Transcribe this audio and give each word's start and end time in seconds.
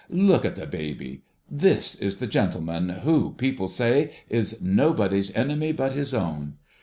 'Look 0.29 0.45
at 0.45 0.55
the 0.55 0.65
i)aby! 0.65 1.21
This 1.47 1.93
is 1.93 2.17
the 2.17 2.25
gentleman 2.25 2.89
who, 2.89 3.35
people 3.37 3.67
say, 3.67 4.11
is 4.29 4.59
nobody's 4.59 5.31
enemy 5.35 5.73
but 5.73 5.91
his 5.93 6.11
own. 6.11 6.55